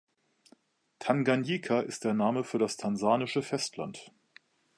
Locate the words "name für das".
2.15-2.75